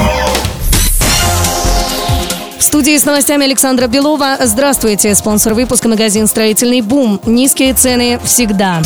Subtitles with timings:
[2.57, 4.37] В студии с новостями Александра Белова.
[4.39, 5.15] Здравствуйте.
[5.15, 7.19] Спонсор выпуска магазин «Строительный бум».
[7.25, 8.81] Низкие цены всегда.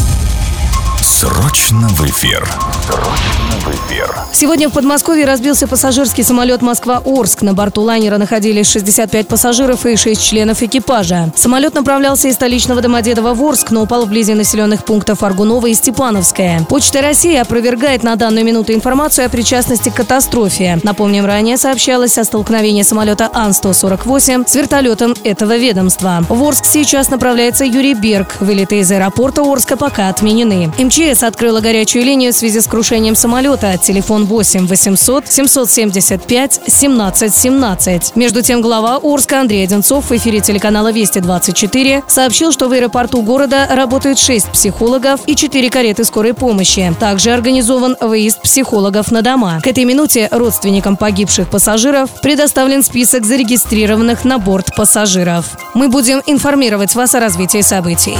[1.04, 2.50] Срочно в эфир.
[2.86, 4.10] Срочно в эфир.
[4.32, 7.42] Сегодня в Подмосковье разбился пассажирский самолет «Москва-Орск».
[7.42, 11.34] На борту лайнера находились 65 пассажиров и 6 членов экипажа.
[11.36, 16.62] Самолет направлялся из столичного Домодедово в Орск, но упал вблизи населенных пунктов Аргунова и Степановская.
[16.70, 20.80] Почта России опровергает на данную минуту информацию о причастности к катастрофе.
[20.84, 26.24] Напомним, ранее сообщалось о столкновении самолета Ан-148 с вертолетом этого ведомства.
[26.30, 28.38] В Орск сейчас направляется Юрий Берг.
[28.40, 30.72] Вылеты из аэропорта Орска пока отменены.
[30.94, 33.80] МЧС открыла горячую линию в связи с крушением самолета.
[33.82, 38.16] Телефон 8 800 775 17 17.
[38.16, 43.68] Между тем, глава Орска Андрей Одинцов в эфире телеканала «Вести-24» сообщил, что в аэропорту города
[43.72, 46.94] работают 6 психологов и 4 кареты скорой помощи.
[47.00, 49.62] Также организован выезд психологов на дома.
[49.64, 55.58] К этой минуте родственникам погибших пассажиров предоставлен список зарегистрированных на борт пассажиров.
[55.74, 58.16] Мы будем информировать вас о развитии событий.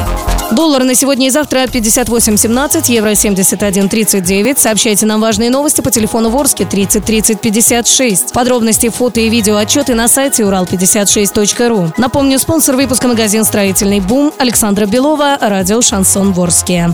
[0.52, 4.60] Доллар на сегодня и завтра 58.17, евро 71.39.
[4.60, 8.34] Сообщайте нам важные новости по телефону Ворске 30 30 56.
[8.34, 11.94] Подробности, фото и видео отчеты на сайте урал56.ру.
[11.98, 16.90] Напомню, спонсор выпуска магазин «Строительный бум» Александра Белова, радио «Шансон Ворске».